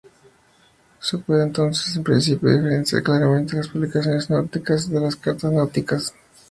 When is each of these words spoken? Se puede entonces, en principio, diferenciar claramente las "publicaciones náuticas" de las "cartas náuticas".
Se 0.99 1.19
puede 1.19 1.43
entonces, 1.43 1.95
en 1.95 2.03
principio, 2.03 2.49
diferenciar 2.49 3.03
claramente 3.03 3.57
las 3.57 3.67
"publicaciones 3.67 4.31
náuticas" 4.31 4.89
de 4.89 4.99
las 4.99 5.15
"cartas 5.15 5.51
náuticas". 5.51 6.15